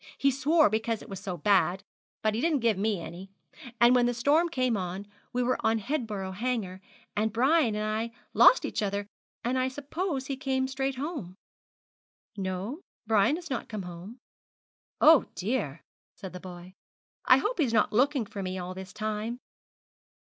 [0.17, 1.83] He swore because it was so bad,
[2.23, 3.29] but he didn't give me any;
[3.79, 6.81] and when the storm came on we were on Headborough Hanger,
[7.15, 9.05] and Brian and I lost each other,
[9.43, 11.35] and I suppose he came straight home.'
[12.35, 14.17] 'No, Brian has not come home.'
[15.01, 15.83] 'Oh, dear,'
[16.15, 16.73] said the boy;
[17.25, 19.37] 'I hope he's not looking for me all this time.'